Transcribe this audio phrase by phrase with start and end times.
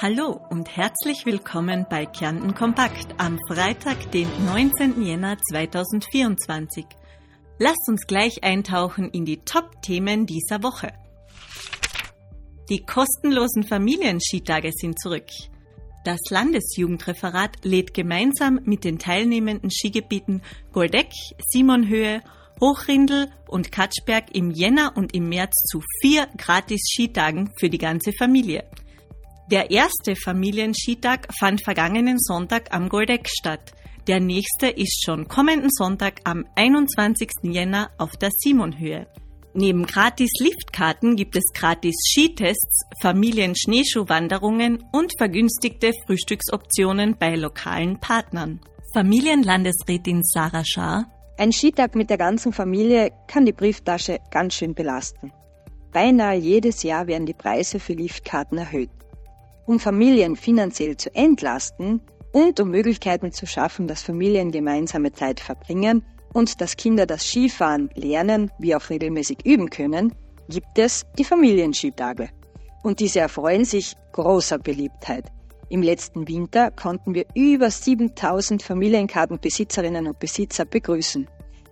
[0.00, 5.02] Hallo und herzlich willkommen bei Kärnten Kompakt am Freitag, den 19.
[5.02, 6.84] Jänner 2024.
[7.58, 10.92] Lasst uns gleich eintauchen in die Top-Themen dieser Woche.
[12.70, 15.26] Die kostenlosen Familienskitage sind zurück.
[16.04, 21.10] Das Landesjugendreferat lädt gemeinsam mit den teilnehmenden Skigebieten Goldeck,
[21.48, 22.22] Simonhöhe,
[22.60, 28.62] Hochrindel und Katschberg im Jänner und im März zu vier Gratis-Skitagen für die ganze Familie.
[29.50, 33.72] Der erste Familienskitag fand vergangenen Sonntag am Goldeck statt.
[34.06, 37.30] Der nächste ist schon kommenden Sonntag am 21.
[37.44, 39.06] Jänner auf der Simonhöhe.
[39.54, 48.60] Neben gratis Liftkarten gibt es gratis Skitests, Familien-Schneeschuhwanderungen und vergünstigte Frühstücksoptionen bei lokalen Partnern.
[48.92, 51.06] Familienlandesrätin Sarah Schaar.
[51.38, 55.32] Ein Skitag mit der ganzen Familie kann die Brieftasche ganz schön belasten.
[55.90, 58.90] Beinahe jedes Jahr werden die Preise für Liftkarten erhöht
[59.68, 62.00] um Familien finanziell zu entlasten
[62.32, 67.90] und um Möglichkeiten zu schaffen, dass Familien gemeinsame Zeit verbringen und dass Kinder das Skifahren
[67.94, 70.14] lernen, wie auch regelmäßig üben können,
[70.48, 72.30] gibt es die Familienskitage.
[72.82, 75.26] Und diese erfreuen sich großer Beliebtheit.
[75.68, 81.28] Im letzten Winter konnten wir über 7000 Familienkartenbesitzerinnen und Besitzer begrüßen.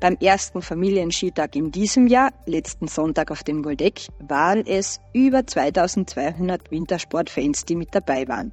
[0.00, 6.70] Beim ersten Familienskitag in diesem Jahr, letzten Sonntag auf dem Goldeck, waren es über 2200
[6.70, 8.52] Wintersportfans, die mit dabei waren.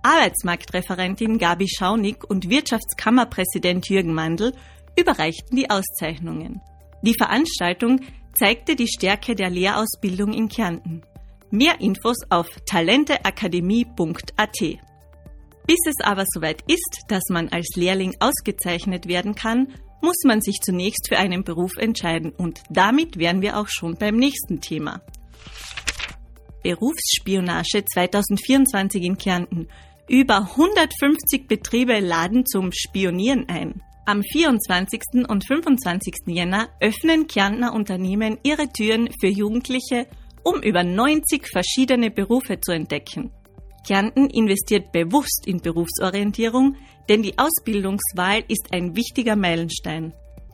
[0.05, 4.53] Arbeitsmarktreferentin Gabi Schaunig und Wirtschaftskammerpräsident Jürgen Mandl
[4.97, 6.61] überreichten die Auszeichnungen.
[7.03, 8.03] Die Veranstaltung
[8.35, 11.03] zeigte die Stärke der Lehrausbildung in Kärnten.
[11.51, 14.61] Mehr Infos auf talenteakademie.at.
[15.67, 20.61] Bis es aber soweit ist, dass man als Lehrling ausgezeichnet werden kann, muss man sich
[20.63, 25.01] zunächst für einen Beruf entscheiden und damit wären wir auch schon beim nächsten Thema.
[26.63, 29.69] Berufsspionage 2024 in Kärnten.
[30.09, 33.83] Über 150 Betriebe laden zum Spionieren ein.
[34.07, 35.27] Am 24.
[35.29, 36.15] und 25.
[36.27, 40.07] Jänner öffnen Kärntner Unternehmen ihre Türen für Jugendliche,
[40.43, 43.31] um über 90 verschiedene Berufe zu entdecken.
[43.87, 46.77] Kärnten investiert bewusst in Berufsorientierung,
[47.09, 50.13] denn die Ausbildungswahl ist ein wichtiger Meilenstein.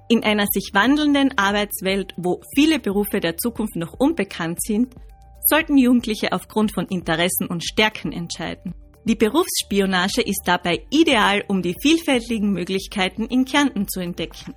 [0.08, 4.94] In einer sich wandelnden Arbeitswelt, wo viele Berufe der Zukunft noch unbekannt sind,
[5.46, 8.74] sollten Jugendliche aufgrund von Interessen und Stärken entscheiden.
[9.04, 14.54] Die Berufsspionage ist dabei ideal, um die vielfältigen Möglichkeiten in Kärnten zu entdecken.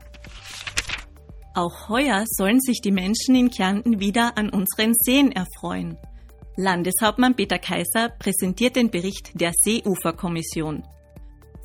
[1.56, 5.98] Auch heuer sollen sich die Menschen in Kärnten wieder an unseren Seen erfreuen.
[6.58, 10.84] Landeshauptmann Peter Kaiser präsentiert den Bericht der Seeuferkommission.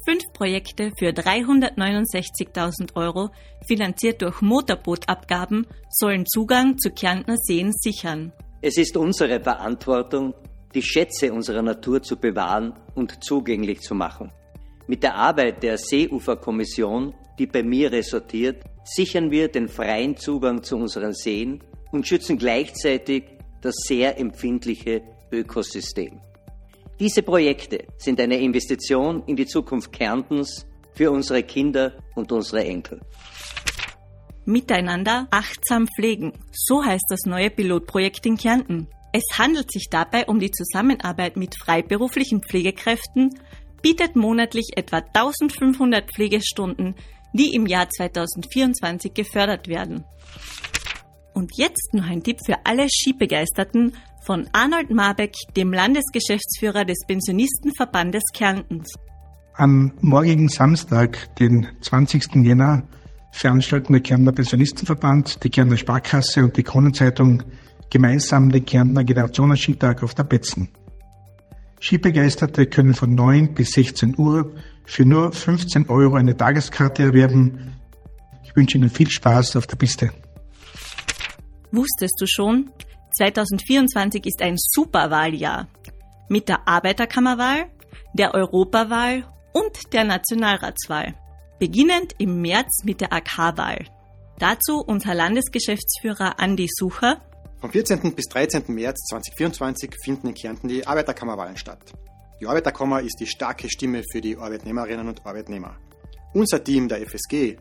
[0.08, 3.28] Fünf Projekte für 369.000 Euro,
[3.66, 8.32] finanziert durch Motorbootabgaben, sollen Zugang zu Kärntner Seen sichern.
[8.62, 10.32] Es ist unsere Verantwortung,
[10.74, 14.32] die Schätze unserer Natur zu bewahren und zugänglich zu machen.
[14.86, 20.76] Mit der Arbeit der Seeuferkommission, die bei mir ressortiert, sichern wir den freien Zugang zu
[20.76, 23.24] unseren Seen und schützen gleichzeitig
[23.60, 26.18] das sehr empfindliche Ökosystem.
[27.00, 33.00] Diese Projekte sind eine Investition in die Zukunft Kärntens für unsere Kinder und unsere Enkel.
[34.44, 36.32] Miteinander achtsam pflegen.
[36.52, 38.88] So heißt das neue Pilotprojekt in Kärnten.
[39.12, 43.30] Es handelt sich dabei um die Zusammenarbeit mit freiberuflichen Pflegekräften,
[43.80, 46.96] bietet monatlich etwa 1500 Pflegestunden,
[47.32, 50.04] die im Jahr 2024 gefördert werden.
[51.38, 53.92] Und jetzt noch ein Tipp für alle Skibegeisterten
[54.24, 58.92] von Arnold Marbeck, dem Landesgeschäftsführer des Pensionistenverbandes Kärntens.
[59.54, 62.44] Am morgigen Samstag, den 20.
[62.44, 62.82] Jänner,
[63.30, 67.44] veranstalten der Kärntner Pensionistenverband, die Kärntner Sparkasse und die Kronenzeitung
[67.88, 70.70] gemeinsam den Kärntner Generationenskitag auf der Betzen.
[71.80, 77.76] Skibegeisterte können von 9 bis 16 Uhr für nur 15 Euro eine Tageskarte erwerben.
[78.42, 80.10] Ich wünsche Ihnen viel Spaß auf der Piste.
[81.70, 82.70] Wusstest du schon?
[83.16, 85.68] 2024 ist ein Superwahljahr.
[86.28, 87.66] Mit der Arbeiterkammerwahl,
[88.12, 91.14] der Europawahl und der Nationalratswahl.
[91.58, 93.86] Beginnend im März mit der AK-Wahl.
[94.38, 97.20] Dazu unser Landesgeschäftsführer Andi Sucher.
[97.60, 98.14] Vom 14.
[98.14, 98.64] bis 13.
[98.68, 101.92] März 2024 finden in Kärnten die Arbeiterkammerwahlen statt.
[102.40, 105.76] Die Arbeiterkammer ist die starke Stimme für die Arbeitnehmerinnen und Arbeitnehmer.
[106.34, 107.56] Unser Team der FSG,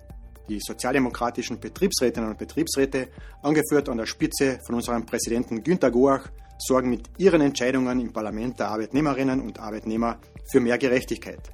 [0.48, 3.10] die sozialdemokratischen Betriebsrätinnen und Betriebsräte,
[3.42, 8.60] angeführt an der Spitze von unserem Präsidenten Günter Goach, sorgen mit ihren Entscheidungen im Parlament
[8.60, 10.20] der Arbeitnehmerinnen und Arbeitnehmer
[10.52, 11.52] für mehr Gerechtigkeit.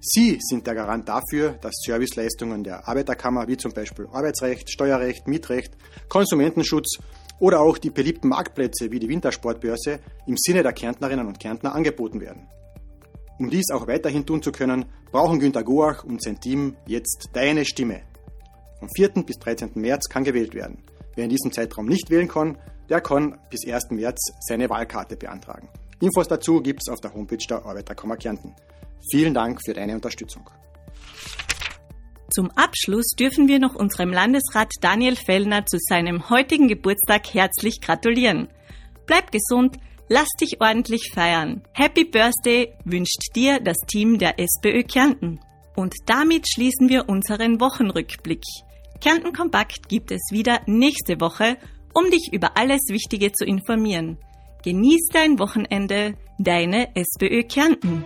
[0.00, 5.76] Sie sind der Garant dafür, dass Serviceleistungen der Arbeiterkammer wie zum Beispiel Arbeitsrecht, Steuerrecht, Mietrecht,
[6.08, 6.98] Konsumentenschutz
[7.38, 12.20] oder auch die beliebten Marktplätze wie die Wintersportbörse im Sinne der Kärntnerinnen und Kärntner angeboten
[12.20, 12.46] werden.
[13.38, 17.64] Um dies auch weiterhin tun zu können, brauchen Günter Goach und sein Team jetzt deine
[17.64, 18.02] Stimme.
[18.78, 19.08] Vom 4.
[19.24, 19.70] bis 13.
[19.74, 20.82] März kann gewählt werden.
[21.14, 22.58] Wer in diesem Zeitraum nicht wählen kann,
[22.88, 23.90] der kann bis 1.
[23.90, 25.68] März seine Wahlkarte beantragen.
[26.00, 28.54] Infos dazu gibt es auf der Homepage der Arbeiterkammer Kärnten.
[29.10, 30.48] Vielen Dank für deine Unterstützung.
[32.34, 38.48] Zum Abschluss dürfen wir noch unserem Landesrat Daniel Fellner zu seinem heutigen Geburtstag herzlich gratulieren.
[39.06, 39.78] Bleib gesund,
[40.08, 41.62] lass dich ordentlich feiern.
[41.72, 45.40] Happy Birthday wünscht dir das Team der SPÖ Kärnten.
[45.76, 48.42] Und damit schließen wir unseren Wochenrückblick.
[49.00, 51.58] Kärnten Kompakt gibt es wieder nächste Woche,
[51.94, 54.18] um dich über alles Wichtige zu informieren.
[54.64, 58.04] Genieß dein Wochenende, deine SPÖ Kärnten.